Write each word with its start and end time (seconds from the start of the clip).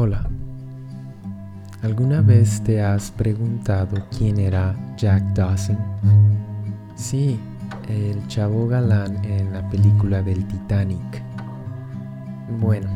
Hola. 0.00 0.24
¿Alguna 1.82 2.20
vez 2.20 2.62
te 2.62 2.80
has 2.80 3.10
preguntado 3.10 4.06
quién 4.16 4.38
era 4.38 4.76
Jack 4.96 5.24
Dawson? 5.34 5.76
Sí, 6.94 7.36
el 7.88 8.24
chavo 8.28 8.68
galán 8.68 9.24
en 9.24 9.52
la 9.52 9.68
película 9.68 10.22
del 10.22 10.46
Titanic. 10.46 11.20
Bueno, 12.60 12.88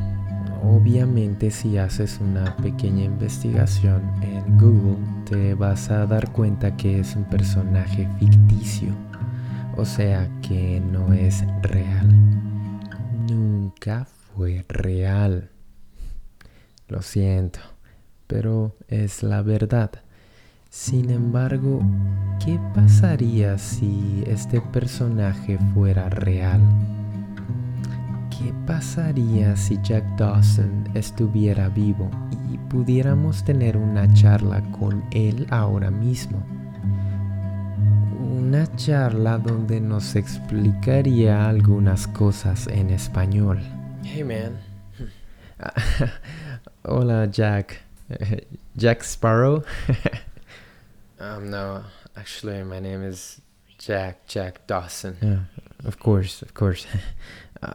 obviamente 0.62 1.50
si 1.50 1.76
haces 1.76 2.20
una 2.20 2.56
pequeña 2.58 3.02
investigación 3.02 4.02
en 4.22 4.56
Google 4.56 4.98
te 5.28 5.54
vas 5.54 5.90
a 5.90 6.06
dar 6.06 6.30
cuenta 6.30 6.76
que 6.76 7.00
es 7.00 7.16
un 7.16 7.24
personaje 7.24 8.08
ficticio, 8.20 8.94
o 9.76 9.84
sea 9.84 10.30
que 10.40 10.80
no 10.80 11.12
es 11.12 11.44
real. 11.62 12.06
Nunca 13.28 14.06
fue 14.36 14.64
real. 14.68 15.51
Lo 16.92 17.00
siento, 17.00 17.58
pero 18.26 18.76
es 18.86 19.22
la 19.22 19.40
verdad. 19.40 19.90
Sin 20.68 21.08
embargo, 21.08 21.80
¿qué 22.44 22.60
pasaría 22.74 23.56
si 23.56 24.22
este 24.26 24.60
personaje 24.60 25.56
fuera 25.72 26.10
real? 26.10 26.60
¿Qué 28.28 28.52
pasaría 28.66 29.56
si 29.56 29.80
Jack 29.82 30.04
Dawson 30.18 30.86
estuviera 30.92 31.70
vivo 31.70 32.10
y 32.52 32.58
pudiéramos 32.58 33.42
tener 33.42 33.78
una 33.78 34.12
charla 34.12 34.60
con 34.72 35.02
él 35.12 35.46
ahora 35.48 35.90
mismo? 35.90 36.42
Una 38.38 38.66
charla 38.76 39.38
donde 39.38 39.80
nos 39.80 40.14
explicaría 40.14 41.48
algunas 41.48 42.06
cosas 42.06 42.66
en 42.66 42.90
español. 42.90 43.60
Hey 44.04 44.24
man. 44.24 44.58
Hola 46.84 47.28
Jack. 47.28 47.82
Jack 48.76 49.04
Sparrow? 49.04 49.62
um, 51.20 51.48
no, 51.48 51.84
actually, 52.16 52.62
my 52.64 52.80
name 52.80 53.04
is 53.04 53.40
Jack, 53.78 54.26
Jack 54.26 54.66
Dawson. 54.66 55.16
Yeah, 55.22 55.86
of 55.86 55.98
course, 55.98 56.42
of 56.42 56.54
course. 56.54 56.86
Uh, 57.62 57.74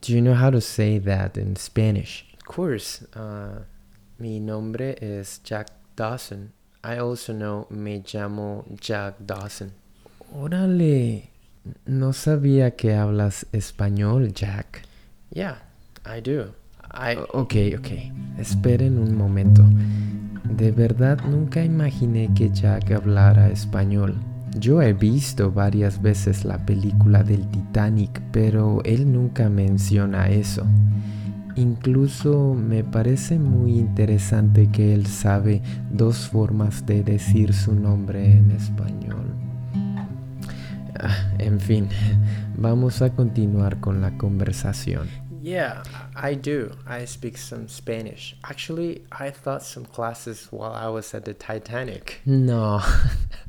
do 0.00 0.14
you 0.14 0.22
know 0.22 0.32
how 0.32 0.48
to 0.48 0.62
say 0.62 0.96
that 0.96 1.36
in 1.36 1.54
Spanish? 1.56 2.24
Of 2.38 2.46
course. 2.46 3.02
Uh, 3.14 3.64
mi 4.18 4.40
nombre 4.40 4.94
es 4.98 5.40
Jack 5.44 5.66
Dawson. 5.94 6.52
I 6.82 6.96
also 6.96 7.34
know 7.34 7.66
me 7.68 8.00
llamo 8.00 8.64
Jack 8.80 9.16
Dawson. 9.26 9.72
Órale. 10.34 11.28
No 11.84 12.12
sabía 12.12 12.74
que 12.78 12.94
hablas 12.94 13.44
español, 13.52 14.32
Jack. 14.32 14.84
Yeah, 15.34 15.58
I 16.06 16.20
do. 16.20 16.54
I... 16.96 17.16
Ok, 17.32 17.54
ok. 17.78 17.88
Esperen 18.38 18.98
un 18.98 19.14
momento. 19.14 19.64
De 20.44 20.72
verdad 20.72 21.18
nunca 21.28 21.64
imaginé 21.64 22.30
que 22.34 22.50
Jack 22.50 22.90
hablara 22.92 23.48
español. 23.48 24.14
Yo 24.58 24.80
he 24.80 24.94
visto 24.94 25.52
varias 25.52 26.00
veces 26.00 26.44
la 26.44 26.64
película 26.64 27.22
del 27.22 27.46
Titanic, 27.48 28.22
pero 28.32 28.82
él 28.84 29.12
nunca 29.12 29.50
menciona 29.50 30.28
eso. 30.28 30.64
Incluso 31.56 32.54
me 32.54 32.84
parece 32.84 33.38
muy 33.38 33.78
interesante 33.78 34.68
que 34.70 34.94
él 34.94 35.06
sabe 35.06 35.62
dos 35.90 36.28
formas 36.28 36.86
de 36.86 37.02
decir 37.02 37.52
su 37.52 37.74
nombre 37.74 38.38
en 38.38 38.50
español. 38.50 39.26
Ah, 40.98 41.16
en 41.38 41.60
fin, 41.60 41.88
vamos 42.56 43.02
a 43.02 43.10
continuar 43.10 43.80
con 43.80 44.00
la 44.00 44.16
conversación. 44.16 45.25
Yeah, 45.46 45.84
I 46.16 46.34
do. 46.34 46.72
I 46.88 47.04
speak 47.04 47.38
some 47.38 47.68
Spanish. 47.68 48.34
Actually, 48.42 49.02
I 49.12 49.30
taught 49.30 49.62
some 49.62 49.84
classes 49.84 50.48
while 50.50 50.72
I 50.72 50.88
was 50.88 51.14
at 51.14 51.24
the 51.24 51.34
Titanic. 51.34 52.20
No. 52.26 52.80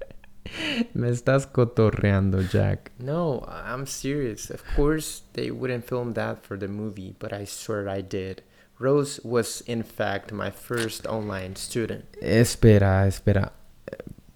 Me 0.93 1.09
estás 1.09 1.47
cotorreando, 1.47 2.47
Jack. 2.47 2.91
No, 2.99 3.43
I'm 3.47 3.87
serious. 3.87 4.51
Of 4.51 4.63
course, 4.75 5.23
they 5.33 5.49
wouldn't 5.49 5.85
film 5.85 6.13
that 6.13 6.45
for 6.45 6.55
the 6.55 6.67
movie, 6.67 7.15
but 7.17 7.33
I 7.33 7.45
swear 7.45 7.89
I 7.89 8.01
did. 8.01 8.43
Rose 8.77 9.19
was, 9.23 9.61
in 9.61 9.81
fact, 9.81 10.31
my 10.31 10.51
first 10.51 11.07
online 11.07 11.55
student. 11.55 12.05
Espera, 12.21 13.07
espera. 13.07 13.53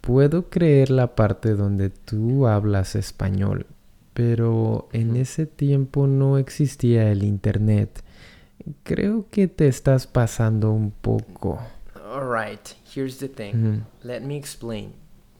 Puedo 0.02 0.50
creer 0.50 0.90
la 0.90 1.16
parte 1.16 1.54
donde 1.54 1.92
tú 1.92 2.48
hablas 2.48 2.96
español, 2.96 3.68
pero 4.14 4.90
en 4.92 5.16
ese 5.16 5.46
tiempo 5.46 6.08
no 6.08 6.38
existía 6.38 7.12
el 7.12 7.24
internet. 7.24 8.04
Creo 8.84 9.26
que 9.30 9.48
te 9.48 9.68
estás 9.68 10.08
pasando 10.08 10.72
un 10.72 10.92
poco. 10.92 11.60
Alright, 11.96 12.76
here's 12.94 13.18
the 13.18 13.28
thing. 13.28 13.84
Let 14.04 14.22
me 14.22 14.36
explain. 14.36 14.94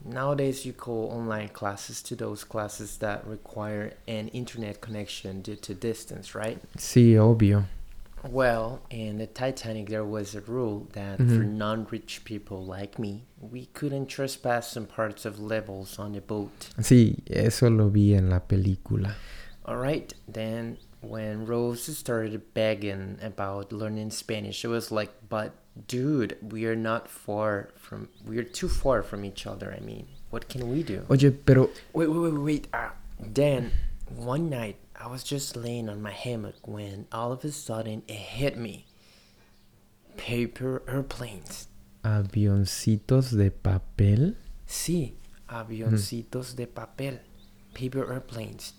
Nowadays, 0.04 0.66
you 0.66 0.74
call 0.74 1.12
online 1.12 1.50
classes 1.50 2.02
to 2.04 2.16
those 2.16 2.44
classes 2.44 2.98
that 2.98 3.24
require 3.28 3.94
an 4.08 4.30
internet 4.30 4.82
connection 4.82 5.42
due 5.42 5.58
to 5.58 5.76
distance, 5.76 6.34
right? 6.34 6.60
Sí, 6.78 7.18
obvio. 7.18 7.66
Well, 8.30 8.82
in 8.90 9.18
the 9.18 9.28
Titanic, 9.28 9.90
there 9.90 10.06
was 10.06 10.36
a 10.36 10.42
rule 10.42 10.88
that 10.94 11.20
Mhm. 11.20 11.36
for 11.38 11.44
non 11.44 11.88
rich 11.90 12.24
people 12.24 12.64
like 12.64 13.00
me, 13.00 13.26
we 13.40 13.68
couldn't 13.74 14.08
trespass 14.08 14.72
some 14.72 14.86
parts 14.86 15.26
of 15.26 15.40
levels 15.40 15.98
on 15.98 16.14
the 16.14 16.22
boat. 16.22 16.70
Sí, 16.80 17.18
eso 17.28 17.70
lo 17.70 17.90
vi 17.90 18.14
en 18.14 18.30
la 18.30 18.40
película. 18.40 19.16
Alright, 19.66 20.14
then 20.32 20.78
when 21.02 21.46
Rose 21.46 21.96
started 21.98 22.42
begging 22.54 23.18
about 23.24 23.72
learning 23.72 24.12
Spanish, 24.12 24.64
it 24.64 24.70
was 24.70 24.92
like, 24.92 25.12
but 25.28 25.52
dude, 25.88 26.38
we 26.42 26.66
are 26.66 26.76
not 26.76 27.08
far 27.08 27.70
from, 27.76 28.10
we 28.28 28.38
are 28.38 28.44
too 28.44 28.68
far 28.70 29.02
from 29.02 29.24
each 29.26 29.48
other. 29.48 29.74
I 29.76 29.80
mean, 29.84 30.06
what 30.30 30.48
can 30.48 30.70
we 30.70 30.84
do? 30.84 31.06
Oye, 31.10 31.32
pero 31.32 31.70
Wait, 31.94 32.08
wait, 32.08 32.20
wait, 32.20 32.34
wait. 32.40 32.68
Ah, 32.74 32.94
then 33.20 33.72
one 34.16 34.50
night 34.50 34.76
I 35.04 35.08
was 35.08 35.24
just 35.24 35.56
laying 35.56 35.90
on 35.90 36.00
my 36.02 36.12
hammock 36.12 36.68
when 36.68 37.08
all 37.12 37.32
of 37.32 37.44
a 37.44 37.52
sudden 37.52 38.04
it 38.08 38.14
hit 38.14 38.56
me. 38.56 38.86
Paper 40.16 40.84
airplanes. 40.88 41.68
avioncitos 42.04 43.36
de 43.36 43.50
papel. 43.50 44.36
Sí, 44.68 45.14
avioncitos 45.50 46.56
de 46.56 46.68
papel. 46.68 47.20
Paper 47.74 48.14
airplanes. 48.14 48.74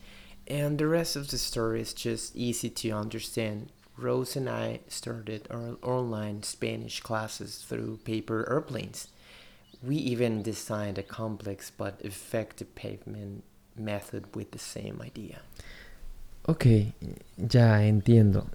And 0.46 0.78
the 0.78 0.86
rest 0.86 1.16
of 1.16 1.28
the 1.28 1.38
story 1.38 1.80
is 1.80 1.92
just 1.92 2.36
easy 2.36 2.70
to 2.70 2.90
understand. 2.90 3.72
Rose 3.96 4.36
and 4.36 4.48
I 4.48 4.80
started 4.86 5.48
our 5.50 5.76
online 5.82 6.44
Spanish 6.44 7.00
classes 7.00 7.64
through 7.68 7.98
paper 8.04 8.48
airplanes. 8.48 9.08
We 9.82 9.96
even 9.96 10.42
designed 10.42 10.98
a 10.98 11.02
complex 11.02 11.70
but 11.70 12.00
effective 12.00 12.76
pavement 12.76 13.42
method 13.76 14.36
with 14.36 14.52
the 14.52 14.58
same 14.58 15.02
idea. 15.02 15.40
Ok, 16.44 16.66
ya 17.36 17.84
entiendo. 17.84 18.46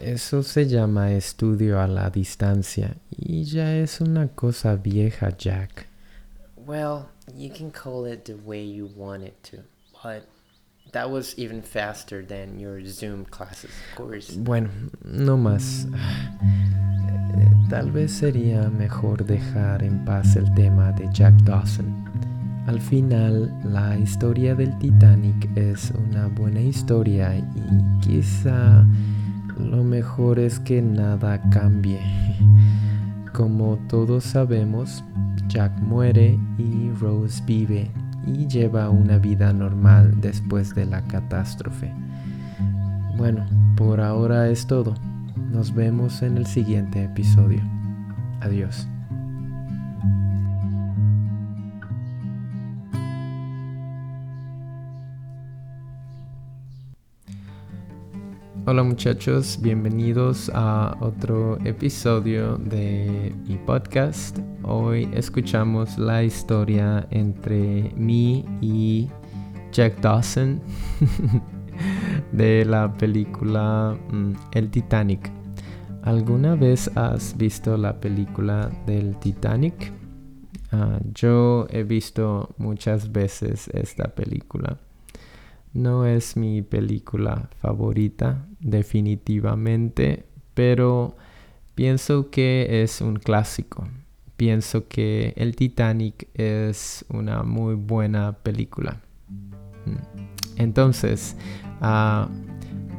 Eso 0.00 0.42
se 0.42 0.66
llama 0.66 1.12
estudio 1.12 1.80
a 1.80 1.88
la 1.88 2.08
distancia 2.10 2.96
y 3.10 3.44
ya 3.44 3.76
es 3.76 4.00
una 4.00 4.28
cosa 4.28 4.76
vieja, 4.76 5.36
Jack. 5.36 5.86
Well, 6.56 7.08
you 7.34 7.50
can 7.50 7.70
call 7.70 8.06
it 8.06 8.24
the 8.24 8.36
way 8.36 8.64
you 8.64 8.88
want 8.96 9.24
it 9.24 9.34
to, 9.50 9.64
but 10.04 10.28
that 10.92 11.10
was 11.10 11.34
even 11.36 11.62
faster 11.62 12.24
than 12.24 12.60
your 12.60 12.80
Zoom 12.86 13.24
classes, 13.24 13.70
of 13.70 13.96
course. 13.96 14.36
Bueno, 14.36 14.70
no 15.04 15.36
más. 15.36 15.88
Tal 17.68 17.90
vez 17.90 18.12
sería 18.12 18.70
mejor 18.70 19.24
dejar 19.24 19.82
en 19.82 20.04
paz 20.04 20.36
el 20.36 20.52
tema 20.54 20.92
de 20.92 21.08
Jack 21.12 21.34
Dawson. 21.42 22.29
Al 22.66 22.80
final, 22.80 23.52
la 23.64 23.98
historia 23.98 24.54
del 24.54 24.76
Titanic 24.78 25.48
es 25.56 25.92
una 26.08 26.28
buena 26.28 26.60
historia 26.60 27.36
y 27.36 28.00
quizá 28.00 28.86
lo 29.58 29.82
mejor 29.82 30.38
es 30.38 30.60
que 30.60 30.80
nada 30.82 31.40
cambie. 31.50 32.00
Como 33.32 33.76
todos 33.88 34.24
sabemos, 34.24 35.02
Jack 35.48 35.78
muere 35.80 36.38
y 36.58 36.90
Rose 37.00 37.42
vive 37.46 37.90
y 38.26 38.46
lleva 38.46 38.90
una 38.90 39.18
vida 39.18 39.52
normal 39.52 40.20
después 40.20 40.74
de 40.74 40.84
la 40.84 41.02
catástrofe. 41.02 41.92
Bueno, 43.16 43.46
por 43.76 44.00
ahora 44.00 44.48
es 44.48 44.66
todo. 44.66 44.94
Nos 45.50 45.74
vemos 45.74 46.22
en 46.22 46.36
el 46.36 46.46
siguiente 46.46 47.04
episodio. 47.04 47.62
Adiós. 48.40 48.86
Hola 58.70 58.84
muchachos, 58.84 59.58
bienvenidos 59.60 60.48
a 60.54 60.96
otro 61.00 61.58
episodio 61.64 62.56
de 62.56 63.34
mi 63.48 63.56
podcast. 63.56 64.38
Hoy 64.62 65.08
escuchamos 65.12 65.98
la 65.98 66.22
historia 66.22 67.04
entre 67.10 67.92
mí 67.96 68.44
y 68.60 69.10
Jack 69.72 70.00
Dawson 70.00 70.60
de 72.32 72.64
la 72.64 72.94
película 72.94 73.98
mm, 74.08 74.34
El 74.52 74.70
Titanic. 74.70 75.32
¿Alguna 76.04 76.54
vez 76.54 76.96
has 76.96 77.36
visto 77.36 77.76
la 77.76 77.98
película 77.98 78.70
del 78.86 79.18
Titanic? 79.18 79.92
Ah, 80.70 81.00
yo 81.12 81.66
he 81.70 81.82
visto 81.82 82.54
muchas 82.56 83.10
veces 83.10 83.66
esta 83.74 84.14
película. 84.14 84.78
No 85.72 86.04
es 86.06 86.36
mi 86.36 86.62
película 86.62 87.48
favorita, 87.58 88.46
definitivamente, 88.58 90.26
pero 90.54 91.16
pienso 91.74 92.30
que 92.30 92.82
es 92.82 93.00
un 93.00 93.16
clásico. 93.16 93.86
Pienso 94.36 94.88
que 94.88 95.32
el 95.36 95.54
Titanic 95.54 96.28
es 96.34 97.04
una 97.08 97.42
muy 97.42 97.74
buena 97.74 98.32
película. 98.32 99.00
Mm. 99.86 99.96
Entonces, 100.56 101.36
ah, 101.80 102.28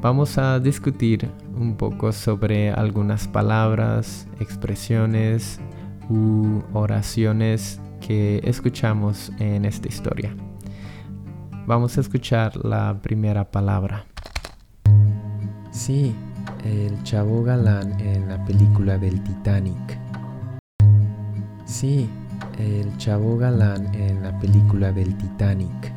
vamos 0.01 0.38
a 0.38 0.59
discutir 0.59 1.29
un 1.56 1.75
poco 1.75 2.12
sobre 2.12 2.71
algunas 2.71 3.27
palabras, 3.27 4.27
expresiones 4.39 5.59
u 6.09 6.62
oraciones 6.73 7.79
que 8.00 8.41
escuchamos 8.44 9.31
en 9.39 9.65
esta 9.65 9.88
historia. 9.88 10.35
Vamos 11.68 11.98
a 11.98 12.02
escuchar 12.02 12.58
la 12.66 13.00
primera 13.02 13.50
palabra. 13.50 14.06
Sí, 15.72 16.13
el 16.66 17.02
chavo 17.04 17.44
galán 17.44 18.00
en 18.02 18.28
la 18.28 18.44
película 18.46 18.98
del 18.98 19.24
Titanic. 19.24 19.98
Sí, 21.66 22.10
el 22.58 22.98
chavo 22.98 23.38
galán 23.38 23.94
en 23.94 24.24
la 24.24 24.38
película 24.40 24.92
del 24.92 25.16
Titanic. 25.18 25.94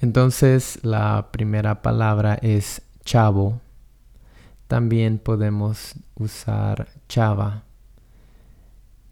Entonces 0.00 0.78
la 0.82 1.28
primera 1.32 1.82
palabra 1.82 2.38
es 2.42 2.82
chavo. 3.04 3.60
También 4.68 5.18
podemos 5.18 5.94
usar 6.14 6.88
chava. 7.08 7.62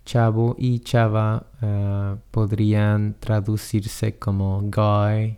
Chavo 0.06 0.54
y 0.56 0.78
chava 0.78 1.48
eh, 1.60 2.16
podrían 2.30 3.16
traducirse 3.18 4.18
como 4.18 4.62
guy, 4.62 5.36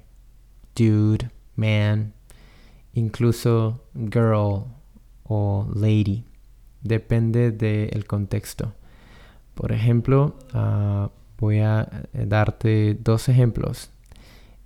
dude, 0.77 1.31
man, 1.57 2.13
incluso 2.93 3.81
girl 3.95 4.67
o 5.25 5.67
lady. 5.75 6.23
Depende 6.83 7.51
del 7.51 8.07
contexto. 8.07 8.75
Por 9.55 9.73
ejemplo, 9.73 10.37
ah, 10.53 11.11
voy 11.39 11.61
a 11.61 11.89
darte 12.13 12.95
dos 12.95 13.31
ejemplos. 13.31 13.91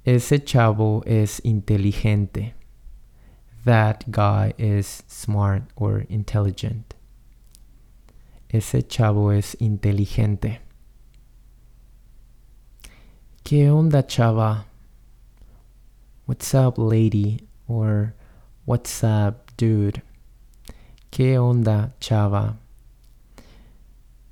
Ese 0.04 0.42
chavo 0.42 1.02
es 1.06 1.40
inteligente. 1.44 2.54
That 3.64 4.02
guy 4.08 4.52
is 4.58 5.04
smart 5.06 5.70
or 5.76 6.06
intelligent. 6.08 6.96
Ese 8.52 8.86
chavo 8.86 9.32
es 9.32 9.56
inteligente. 9.60 10.60
¿Qué 13.42 13.70
onda, 13.70 14.06
chava? 14.06 14.66
What's 16.26 16.54
up, 16.54 16.76
lady? 16.76 17.48
Or 17.66 18.14
what's 18.66 19.02
up, 19.02 19.50
dude? 19.56 20.02
¿Qué 21.10 21.38
onda, 21.38 21.94
chava? 21.98 22.58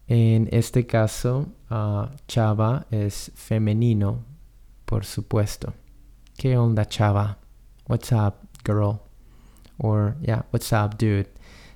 En 0.07 0.49
este 0.53 0.87
caso, 0.87 1.47
uh, 1.71 2.09
chava 2.29 2.85
es 2.91 3.33
femenino 3.35 4.19
por 4.85 5.07
supuesto. 5.07 5.73
¿Qué 6.37 6.59
onda, 6.59 6.85
chava? 6.85 7.39
What's 7.87 8.13
up, 8.13 8.47
girl? 8.65 9.01
Or, 9.79 10.17
yeah, 10.21 10.43
what's 10.51 10.73
up, 10.75 10.99
dude? 10.99 11.29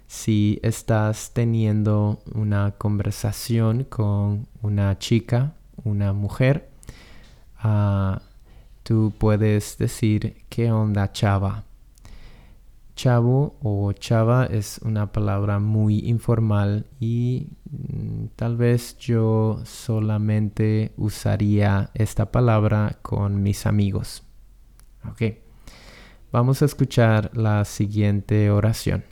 Si 0.06 0.60
estás 0.62 1.32
teniendo 1.32 2.22
una 2.34 2.72
conversación 2.72 3.84
con 3.84 4.46
una 4.62 4.98
chica, 4.98 5.54
una 5.82 6.12
mujer, 6.12 6.68
uh, 7.64 8.18
tú 8.82 9.12
puedes 9.18 9.78
decir, 9.78 10.44
¿qué 10.48 10.70
onda, 10.70 11.10
chava? 11.12 11.64
Chavo 12.94 13.56
o 13.60 13.92
chava 13.92 14.46
es 14.46 14.78
una 14.84 15.10
palabra 15.10 15.58
muy 15.58 15.98
informal 16.08 16.86
y 17.00 17.48
mm, 17.68 18.26
tal 18.36 18.56
vez 18.56 18.96
yo 18.98 19.60
solamente 19.64 20.92
usaría 20.96 21.90
esta 21.94 22.30
palabra 22.30 22.98
con 23.02 23.42
mis 23.42 23.66
amigos. 23.66 24.22
Ok. 25.10 25.22
Vamos 26.30 26.62
a 26.62 26.64
escuchar 26.64 27.30
la 27.36 27.64
siguiente 27.64 28.50
oración. 28.50 29.04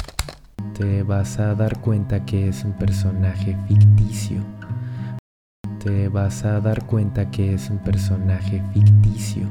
Te 0.75 1.03
vas 1.03 1.39
a 1.39 1.55
dar 1.55 1.81
cuenta 1.81 2.25
que 2.25 2.49
es 2.49 2.65
un 2.65 2.73
personaje 2.73 3.57
ficticio. 3.69 4.43
Te 5.79 6.09
vas 6.09 6.45
a 6.45 6.61
dar 6.61 6.87
cuenta 6.87 7.31
que 7.31 7.55
es 7.55 7.71
un 7.71 7.79
personaje 7.79 8.63
ficticio 8.73 9.49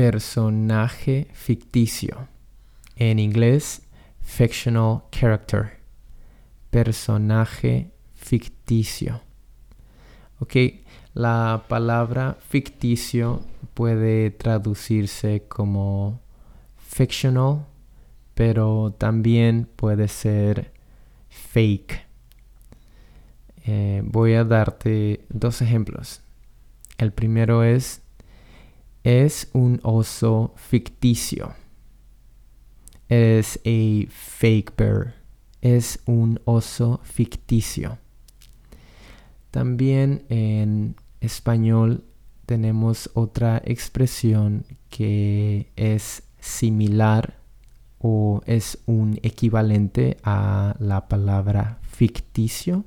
personaje 0.00 1.28
ficticio. 1.34 2.26
En 2.96 3.18
inglés, 3.18 3.82
fictional 4.20 5.02
character. 5.12 5.80
Personaje 6.70 7.92
ficticio. 8.14 9.20
Ok, 10.38 10.56
la 11.12 11.64
palabra 11.68 12.38
ficticio 12.48 13.42
puede 13.74 14.30
traducirse 14.30 15.44
como 15.48 16.20
fictional, 16.78 17.66
pero 18.40 18.94
también 18.96 19.68
puede 19.76 20.08
ser 20.08 20.72
fake. 21.28 22.06
Eh, 23.66 24.00
voy 24.02 24.32
a 24.32 24.44
darte 24.44 25.26
dos 25.28 25.60
ejemplos. 25.60 26.22
El 26.96 27.12
primero 27.12 27.64
es 27.64 28.00
es 29.04 29.50
un 29.52 29.78
oso 29.82 30.54
ficticio. 30.56 31.52
Es 33.10 33.60
a 33.66 34.08
fake 34.08 34.74
bear. 34.74 35.16
Es 35.60 36.00
un 36.06 36.40
oso 36.46 37.02
ficticio. 37.04 37.98
También 39.50 40.24
en 40.30 40.96
español 41.20 42.04
tenemos 42.46 43.10
otra 43.12 43.60
expresión 43.66 44.64
que 44.88 45.70
es 45.76 46.22
similar 46.38 47.39
o 48.00 48.40
es 48.46 48.78
un 48.86 49.18
equivalente 49.22 50.16
a 50.24 50.74
la 50.78 51.06
palabra 51.08 51.78
ficticio 51.82 52.84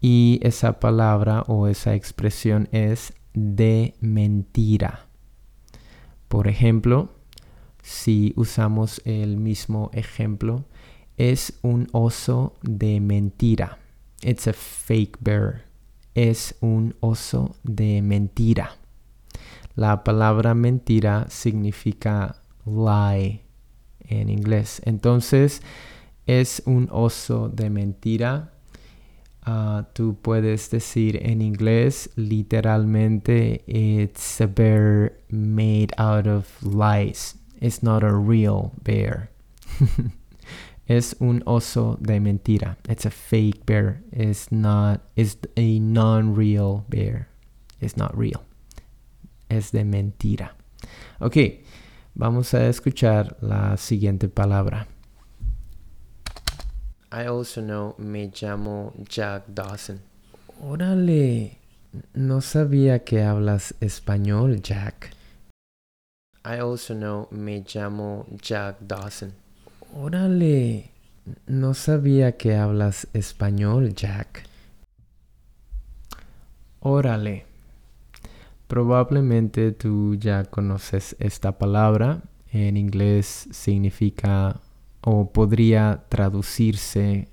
y 0.00 0.40
esa 0.42 0.80
palabra 0.80 1.42
o 1.48 1.68
esa 1.68 1.94
expresión 1.94 2.68
es 2.72 3.12
de 3.34 3.94
mentira. 4.00 5.06
Por 6.28 6.48
ejemplo, 6.48 7.10
si 7.82 8.32
usamos 8.36 9.00
el 9.04 9.36
mismo 9.36 9.90
ejemplo, 9.92 10.64
es 11.16 11.58
un 11.62 11.86
oso 11.92 12.54
de 12.62 13.00
mentira. 13.00 13.78
It's 14.22 14.48
a 14.48 14.52
fake 14.52 15.18
bear. 15.20 15.64
Es 16.14 16.56
un 16.60 16.96
oso 17.00 17.54
de 17.62 18.00
mentira. 18.02 18.76
La 19.74 20.02
palabra 20.02 20.54
mentira 20.54 21.26
significa 21.28 22.42
lie 22.64 23.45
en 24.08 24.28
inglés. 24.28 24.82
Entonces, 24.84 25.62
es 26.26 26.62
un 26.66 26.88
oso 26.90 27.48
de 27.48 27.70
mentira 27.70 28.52
Uh, 29.46 29.84
tú 29.92 30.16
puedes 30.20 30.70
decir 30.70 31.20
en 31.22 31.40
inglés 31.40 32.10
literalmente 32.16 33.62
it's 33.68 34.40
a 34.40 34.46
bear 34.48 35.12
made 35.30 35.92
out 35.98 36.26
of 36.26 36.48
lies. 36.64 37.36
It's 37.60 37.80
not 37.80 38.02
a 38.02 38.12
real 38.12 38.72
bear. 38.82 39.30
es 40.88 41.14
un 41.20 41.44
oso 41.46 41.96
de 42.00 42.18
mentira. 42.18 42.76
It's 42.88 43.06
a 43.06 43.10
fake 43.10 43.64
bear. 43.66 44.02
It's 44.10 44.50
not 44.50 45.02
it's 45.14 45.36
a 45.56 45.78
non-real 45.78 46.84
bear. 46.88 47.28
It's 47.80 47.96
not 47.96 48.18
real. 48.18 48.42
Es 49.48 49.70
de 49.70 49.84
mentira. 49.84 50.56
Ok, 51.20 51.36
vamos 52.16 52.54
a 52.54 52.66
escuchar 52.66 53.36
la 53.40 53.76
siguiente 53.76 54.28
palabra. 54.28 54.88
I 57.12 57.26
also 57.26 57.60
know 57.60 57.94
me 57.98 58.30
llamo 58.32 58.92
Jack 59.08 59.44
Dawson. 59.46 60.00
Órale, 60.60 61.58
no 62.14 62.40
sabía 62.40 63.04
que 63.04 63.22
hablas 63.22 63.74
español, 63.80 64.60
Jack. 64.60 65.12
I 66.44 66.58
also 66.58 66.94
know 66.94 67.28
me 67.30 67.62
llamo 67.62 68.26
Jack 68.42 68.78
Dawson. 68.80 69.32
Órale, 69.94 70.90
no 71.46 71.74
sabía 71.74 72.36
que 72.36 72.56
hablas 72.56 73.08
español, 73.12 73.94
Jack. 73.94 74.44
Órale. 76.80 77.45
Probablemente 78.66 79.72
tú 79.72 80.16
ya 80.16 80.44
conoces 80.44 81.16
esta 81.18 81.58
palabra. 81.58 82.22
En 82.52 82.76
inglés 82.76 83.48
significa 83.52 84.60
o 85.02 85.30
podría 85.30 86.04
traducirse 86.08 87.28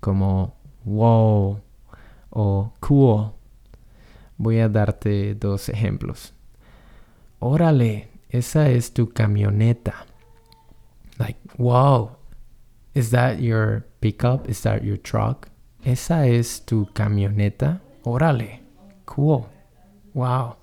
como 0.00 0.54
wow 0.84 1.60
o 2.30 2.72
cool. 2.80 3.32
Voy 4.36 4.60
a 4.60 4.68
darte 4.68 5.34
dos 5.34 5.68
ejemplos. 5.68 6.32
Órale, 7.40 8.08
esa 8.28 8.70
es 8.70 8.92
tu 8.92 9.10
camioneta. 9.10 10.06
Like, 11.18 11.38
wow, 11.58 12.16
is 12.94 13.10
that 13.10 13.38
your 13.40 13.84
pickup? 14.00 14.48
Is 14.48 14.62
that 14.62 14.82
your 14.82 14.98
truck? 14.98 15.48
Esa 15.84 16.26
es 16.28 16.64
tu 16.64 16.88
camioneta. 16.92 17.80
Órale, 18.04 18.62
cool. 19.04 19.46
Wow. 20.14 20.56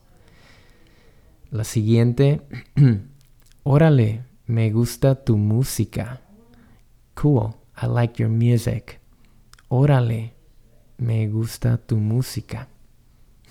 La 1.51 1.63
siguiente, 1.63 2.41
órale, 3.63 4.23
me 4.45 4.69
gusta 4.69 5.15
tu 5.15 5.37
música. 5.37 6.21
Cool, 7.15 7.55
I 7.81 7.87
like 7.87 8.21
your 8.21 8.31
music. 8.31 8.99
Órale, 9.67 10.33
me 10.97 11.27
gusta 11.27 11.77
tu 11.77 11.97
música. 11.97 12.67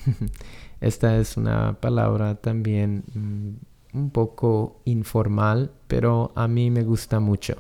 Esta 0.80 1.16
es 1.16 1.36
una 1.36 1.80
palabra 1.80 2.36
también 2.36 3.02
mm, 3.14 3.98
un 3.98 4.10
poco 4.10 4.80
informal, 4.84 5.72
pero 5.88 6.30
a 6.36 6.46
mí 6.46 6.70
me 6.70 6.84
gusta 6.84 7.18
mucho. 7.18 7.56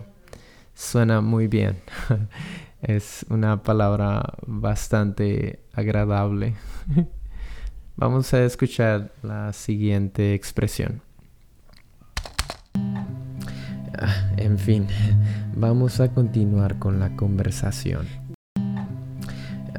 Suena 0.74 1.20
muy 1.20 1.48
bien. 1.48 1.78
es 2.82 3.26
una 3.28 3.62
palabra 3.64 4.22
bastante 4.46 5.64
agradable. 5.72 6.54
Vamos 8.00 8.32
a 8.32 8.44
escuchar 8.44 9.10
la 9.24 9.52
siguiente 9.52 10.32
expresión. 10.32 11.02
Ah, 13.98 14.30
en 14.36 14.56
fin, 14.56 14.86
vamos 15.56 15.98
a 15.98 16.14
continuar 16.14 16.78
con 16.78 17.00
la 17.00 17.16
conversación. 17.16 18.06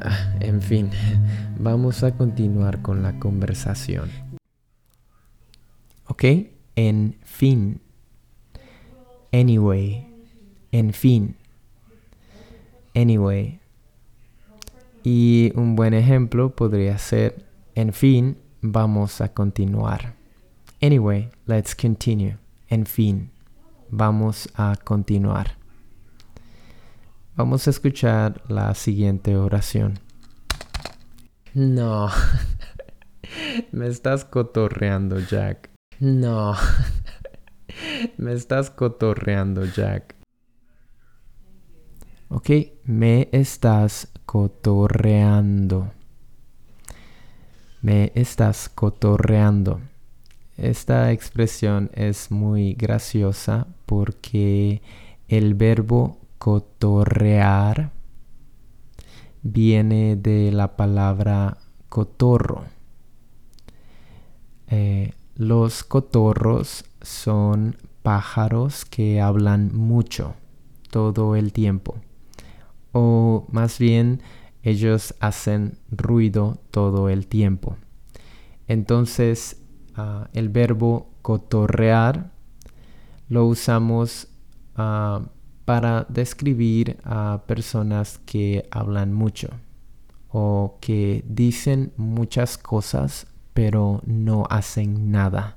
Ah, 0.02 0.34
en 0.40 0.60
fin, 0.60 0.90
vamos 1.58 2.02
a 2.02 2.14
continuar 2.14 2.82
con 2.82 3.02
la 3.02 3.18
conversación. 3.18 4.10
¿Ok? 6.06 6.24
En 6.76 7.16
fin. 7.22 7.80
Anyway. 9.32 10.06
En 10.72 10.92
fin. 10.92 11.36
Anyway. 12.94 13.60
Y 15.04 15.52
un 15.54 15.74
buen 15.74 15.94
ejemplo 15.94 16.54
podría 16.54 16.98
ser 16.98 17.48
en 17.74 17.92
fin, 17.92 18.38
vamos 18.60 19.20
a 19.20 19.32
continuar. 19.32 20.14
Anyway, 20.82 21.30
let's 21.46 21.74
continue. 21.74 22.38
En 22.68 22.86
fin, 22.86 23.30
vamos 23.90 24.48
a 24.54 24.76
continuar. 24.82 25.56
Vamos 27.36 27.66
a 27.66 27.70
escuchar 27.70 28.42
la 28.48 28.74
siguiente 28.74 29.36
oración. 29.36 29.98
No. 31.54 32.08
Me 33.72 33.86
estás 33.88 34.24
cotorreando, 34.24 35.18
Jack. 35.20 35.70
No. 35.98 36.54
Me 38.16 38.32
estás 38.32 38.70
cotorreando, 38.70 39.64
Jack. 39.64 40.20
Ok, 42.32 42.50
me 42.84 43.28
estás 43.32 44.12
cotorreando. 44.24 45.92
Me 47.82 48.12
estás 48.14 48.68
cotorreando. 48.68 49.80
Esta 50.58 51.12
expresión 51.12 51.90
es 51.94 52.30
muy 52.30 52.74
graciosa 52.74 53.66
porque 53.86 54.82
el 55.28 55.54
verbo 55.54 56.18
cotorrear 56.38 57.92
viene 59.42 60.16
de 60.16 60.52
la 60.52 60.76
palabra 60.76 61.56
cotorro. 61.88 62.64
Eh, 64.68 65.12
los 65.34 65.82
cotorros 65.82 66.84
son 67.00 67.76
pájaros 68.02 68.84
que 68.84 69.22
hablan 69.22 69.74
mucho 69.74 70.34
todo 70.90 71.36
el 71.36 71.52
tiempo. 71.54 71.96
O 72.92 73.46
más 73.50 73.78
bien 73.78 74.20
ellos 74.62 75.14
hacen 75.20 75.78
ruido 75.90 76.58
todo 76.70 77.08
el 77.08 77.26
tiempo. 77.26 77.76
Entonces, 78.68 79.60
ah, 79.96 80.28
el 80.32 80.48
verbo 80.48 81.10
cotorrear 81.22 82.30
lo 83.28 83.46
usamos 83.46 84.28
ah, 84.76 85.22
para 85.64 86.06
describir 86.08 86.98
a 87.04 87.44
personas 87.46 88.18
que 88.26 88.68
hablan 88.70 89.12
mucho 89.12 89.48
o 90.28 90.78
que 90.80 91.24
dicen 91.26 91.92
muchas 91.96 92.58
cosas 92.58 93.26
pero 93.54 94.00
no 94.06 94.46
hacen 94.48 95.10
nada. 95.10 95.56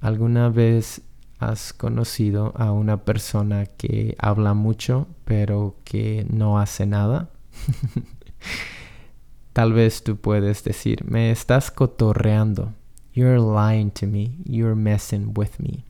¿Alguna 0.00 0.48
vez 0.48 1.02
has 1.38 1.72
conocido 1.72 2.52
a 2.56 2.72
una 2.72 3.04
persona 3.04 3.66
que 3.66 4.16
habla 4.18 4.54
mucho 4.54 5.06
pero 5.24 5.76
que 5.84 6.26
no 6.30 6.58
hace 6.58 6.86
nada? 6.86 7.30
Tal 9.52 9.72
vez 9.72 10.02
tú 10.02 10.16
puedes 10.16 10.64
decir, 10.64 11.04
me 11.04 11.30
estás 11.30 11.70
cotorreando. 11.70 12.72
You're 13.12 13.38
lying 13.38 13.92
to 13.92 14.06
me. 14.06 14.38
You're 14.44 14.74
messing 14.74 15.32
with 15.36 15.60
me. 15.60 15.84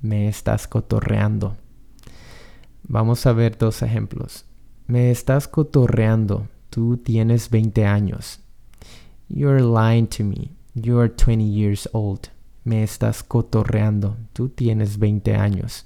Me 0.00 0.28
estás 0.28 0.66
cotorreando. 0.66 1.56
Vamos 2.84 3.26
a 3.26 3.34
ver 3.34 3.58
dos 3.58 3.82
ejemplos. 3.82 4.46
Me 4.86 5.10
estás 5.10 5.46
cotorreando. 5.46 6.48
Tú 6.70 6.96
tienes 6.96 7.50
20 7.50 7.84
años. 7.84 8.40
You're 9.28 9.60
lying 9.60 10.06
to 10.08 10.24
me. 10.24 10.52
You're 10.74 11.10
20 11.10 11.44
years 11.44 11.86
old. 11.92 12.30
Me 12.64 12.82
estás 12.82 13.22
cotorreando. 13.22 14.16
Tú 14.32 14.48
tienes 14.48 14.98
20 14.98 15.36
años. 15.36 15.84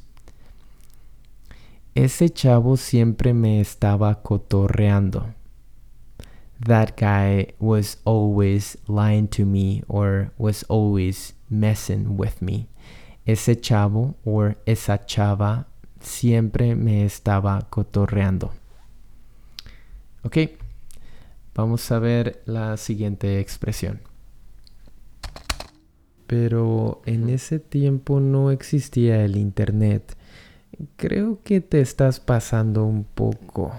Ese 1.95 2.29
chavo 2.29 2.77
siempre 2.77 3.33
me 3.33 3.61
estaba 3.61 4.21
cotorreando. 4.21 5.33
That 6.59 6.97
guy 6.97 7.55
was 7.61 7.99
always 8.05 8.77
lying 8.89 9.29
to 9.29 9.45
me 9.45 9.85
or 9.87 10.33
was 10.37 10.65
always 10.69 11.35
messing 11.49 12.17
with 12.17 12.43
me. 12.43 12.67
Ese 13.25 13.61
chavo 13.61 14.17
or 14.25 14.57
esa 14.67 15.07
chava 15.07 15.67
siempre 16.01 16.75
me 16.75 17.05
estaba 17.05 17.71
cotorreando. 17.71 18.51
Ok, 20.25 20.39
vamos 21.55 21.93
a 21.93 22.01
ver 22.01 22.43
la 22.45 22.77
siguiente 22.77 23.39
expresión. 23.39 24.01
Pero 26.27 27.03
en 27.07 27.29
ese 27.29 27.61
tiempo 27.61 28.19
no 28.19 28.51
existía 28.51 29.25
el 29.25 29.37
Internet 29.37 30.17
Creo 30.97 31.41
que 31.43 31.61
te 31.61 31.81
estás 31.81 32.21
pasando 32.21 32.85
un 32.85 33.05
poco. 33.05 33.73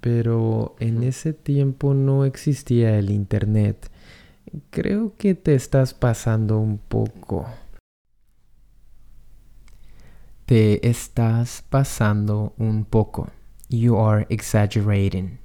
Pero 0.00 0.76
en 0.78 1.02
ese 1.02 1.32
tiempo 1.32 1.94
no 1.94 2.24
existía 2.24 2.98
el 2.98 3.10
Internet. 3.10 3.90
Creo 4.70 5.14
que 5.16 5.34
te 5.34 5.54
estás 5.54 5.94
pasando 5.94 6.58
un 6.58 6.78
poco. 6.78 7.46
Te 10.46 10.86
estás 10.88 11.64
pasando 11.70 12.52
un 12.58 12.84
poco. 12.84 13.30
You 13.70 13.98
are 13.98 14.26
exaggerating. 14.28 15.38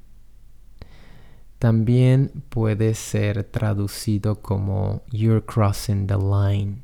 También 1.58 2.44
puede 2.50 2.94
ser 2.94 3.44
traducido 3.46 4.42
como 4.42 5.02
You're 5.12 5.46
crossing 5.46 6.08
the 6.08 6.18
line. 6.18 6.84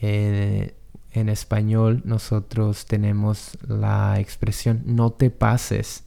Eh, 0.00 0.74
en 1.14 1.28
español 1.28 2.02
nosotros 2.04 2.86
tenemos 2.86 3.56
la 3.66 4.18
expresión 4.18 4.82
no 4.84 5.12
te 5.12 5.30
pases. 5.30 6.02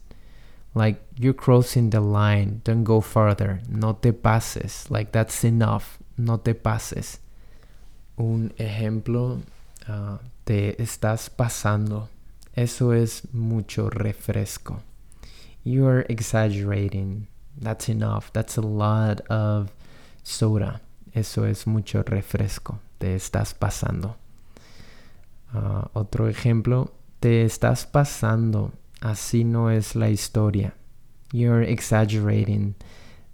Like 0.74 1.00
you're 1.16 1.34
crossing 1.34 1.90
the 1.90 2.00
line, 2.00 2.60
don't 2.62 2.84
go 2.84 3.00
further. 3.00 3.62
No 3.68 3.96
te 3.96 4.12
pases. 4.12 4.90
Like 4.90 5.10
that's 5.10 5.42
enough. 5.44 5.98
No 6.16 6.38
te 6.38 6.54
pases. 6.54 7.20
Un 8.16 8.52
ejemplo, 8.58 9.40
uh, 9.88 10.18
te 10.44 10.80
estás 10.80 11.30
pasando. 11.30 12.08
Eso 12.54 12.92
es 12.92 13.32
mucho 13.32 13.88
refresco. 13.88 14.82
You're 15.64 16.04
exaggerating. 16.08 17.28
That's 17.58 17.88
enough. 17.88 18.30
That's 18.32 18.58
a 18.58 18.62
lot 18.62 19.22
of 19.30 19.70
soda. 20.22 20.80
Eso 21.14 21.44
es 21.44 21.66
mucho 21.66 22.02
refresco. 22.02 22.78
Te 22.98 23.14
estás 23.14 23.54
pasando. 23.54 24.16
Ah, 25.52 25.90
otro 25.94 26.28
ejemplo, 26.28 26.92
te 27.20 27.44
estás 27.44 27.86
pasando, 27.86 28.72
así 29.00 29.44
no 29.44 29.70
es 29.70 29.96
la 29.96 30.10
historia. 30.10 30.74
You're 31.32 31.62
exaggerating. 31.62 32.74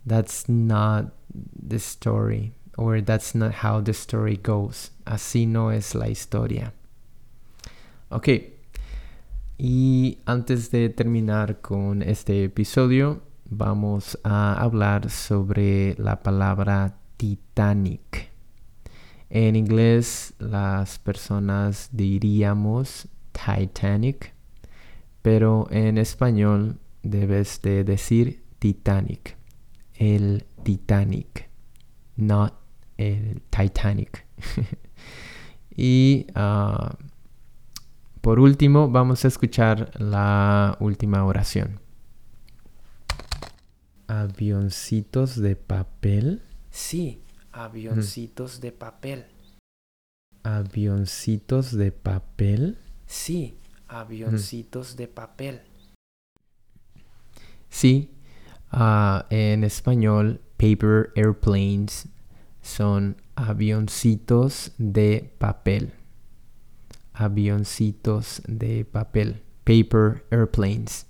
That's 0.06 0.49
not 0.49 1.12
the 1.33 1.76
story. 1.76 2.52
Or 2.76 3.00
that's 3.00 3.35
not 3.35 3.62
how 3.62 3.80
the 3.80 3.92
story 3.92 4.37
goes. 4.42 4.90
Así 5.04 5.47
no 5.47 5.71
es 5.71 5.94
la 5.94 6.09
historia. 6.09 6.73
Ok, 8.11 8.28
Y 9.56 10.18
antes 10.26 10.71
de 10.71 10.88
terminar 10.88 11.61
con 11.61 12.02
este 12.02 12.44
episodio, 12.44 13.23
vamos 13.44 14.18
a 14.25 14.54
hablar 14.54 15.11
sobre 15.11 15.94
la 15.97 16.23
palabra 16.23 16.97
Titanic. 17.16 18.34
En 19.31 19.57
inglés 19.57 20.35
las 20.38 20.99
personas 20.99 21.88
diríamos 21.93 23.09
Titanic, 23.33 24.35
pero 25.23 25.66
en 25.71 25.99
español 25.99 26.78
debes 27.02 27.61
de 27.62 27.85
decir 27.85 28.45
Titanic, 28.59 29.37
el 29.95 30.45
Titanic, 30.62 31.49
not 32.16 32.54
el 32.97 33.43
Titanic. 33.50 34.25
y 35.76 36.26
ah, 36.35 36.97
por 38.21 38.40
último, 38.40 38.88
vamos 38.88 39.25
a 39.25 39.28
escuchar 39.28 39.90
la 40.00 40.78
última 40.81 41.25
oración. 41.25 41.81
¿Avioncitos 44.07 45.40
de 45.40 45.57
papel? 45.57 46.43
Sí, 46.71 47.21
avioncitos 47.55 48.61
de 48.61 48.73
papel. 48.73 49.27
¿Avioncitos 50.43 51.77
de 51.77 51.93
papel? 51.93 52.79
Sí, 53.07 53.57
avioncitos 53.89 54.97
de 54.97 55.09
papel. 55.09 55.63
Sí, 57.71 58.11
ah, 58.71 59.27
en 59.31 59.65
español, 59.65 60.41
paper 60.57 61.13
airplanes 61.15 62.09
son 62.61 63.17
avioncitos 63.37 64.73
de 64.79 65.33
papel. 65.39 65.93
Avioncitos 67.13 68.43
de 68.47 68.85
papel. 68.85 69.43
Paper 69.65 70.25
airplanes. 70.31 71.07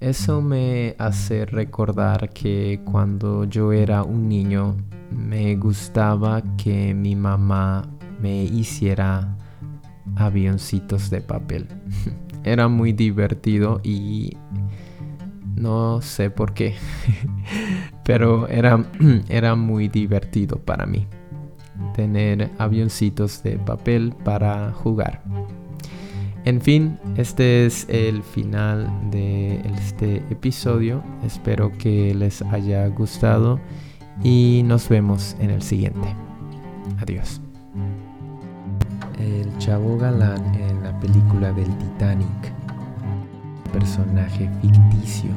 Eso 0.00 0.40
me 0.40 0.94
hace 0.98 1.44
recordar 1.44 2.30
que 2.30 2.80
cuando 2.84 3.42
yo 3.44 3.72
era 3.72 4.04
un 4.04 4.28
niño 4.28 4.76
me 5.10 5.56
gustaba 5.56 6.40
que 6.56 6.94
mi 6.94 7.16
mamá 7.16 7.82
me 8.20 8.44
hiciera 8.44 9.36
avioncitos 10.14 11.10
de 11.10 11.20
papel. 11.20 11.66
Era 12.44 12.68
muy 12.68 12.92
divertido 12.92 13.80
y 13.82 14.36
no 15.56 16.00
sé 16.00 16.30
por 16.30 16.54
qué, 16.54 16.76
pero 18.04 18.46
era, 18.46 18.84
era 19.28 19.56
muy 19.56 19.88
divertido 19.88 20.56
para 20.58 20.86
mí 20.86 21.08
tener 21.94 22.50
avioncitos 22.58 23.42
de 23.42 23.58
papel 23.58 24.14
para 24.24 24.70
jugar. 24.70 25.20
En 26.44 26.60
fin, 26.60 26.98
este 27.16 27.66
es 27.66 27.86
el 27.88 28.22
final 28.22 28.88
de 29.10 29.60
este 29.76 30.16
episodio. 30.30 31.02
Espero 31.24 31.72
que 31.76 32.14
les 32.14 32.42
haya 32.42 32.86
gustado 32.88 33.60
y 34.22 34.62
nos 34.64 34.88
vemos 34.88 35.36
en 35.40 35.50
el 35.50 35.62
siguiente. 35.62 36.08
Adiós. 37.00 37.40
El 39.18 39.56
chavo 39.58 39.98
galán 39.98 40.54
en 40.54 40.82
la 40.82 40.98
película 41.00 41.52
del 41.52 41.76
Titanic. 41.76 42.52
Personaje 43.72 44.48
ficticio. 44.62 45.30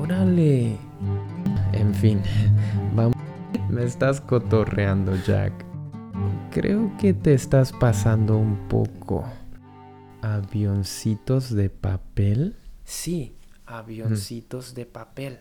Órale. 0.00 0.76
En 1.72 1.94
fin, 1.94 2.20
vamos. 2.96 3.16
Me 3.70 3.84
estás 3.84 4.20
cotorreando, 4.20 5.16
Jack. 5.26 5.71
Creo 6.52 6.92
que 6.98 7.14
te 7.14 7.32
estás 7.32 7.72
pasando 7.72 8.36
un 8.36 8.68
poco. 8.68 9.24
¿Avioncitos 10.20 11.54
de 11.54 11.70
papel? 11.70 12.56
Sí, 12.84 13.34
avioncitos 13.64 14.74
de 14.74 14.84
papel. 14.84 15.40